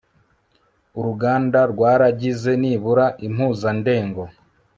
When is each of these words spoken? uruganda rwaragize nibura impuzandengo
uruganda 0.99 1.59
rwaragize 1.71 2.51
nibura 2.61 3.05
impuzandengo 3.27 4.23